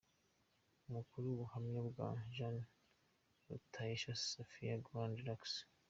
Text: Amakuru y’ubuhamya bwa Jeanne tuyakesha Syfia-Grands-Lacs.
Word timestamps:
Amakuru 0.87 1.23
y’ubuhamya 1.27 1.79
bwa 1.89 2.07
Jeanne 2.33 2.63
tuyakesha 3.41 4.11
Syfia-Grands-Lacs. 4.27 5.53